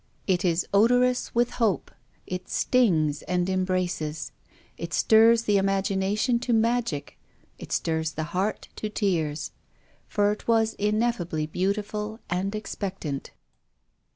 [0.25, 1.91] It is odorous with hope.
[2.25, 4.31] It stings and embraces.
[4.75, 6.71] It stirs the imagination to "WILLIAM FOSTER.
[6.71, 7.19] iSl maG:Ic.
[7.59, 9.51] It stirs the heart to tears.
[10.07, 13.29] For it is ineffably beautiful and expectant.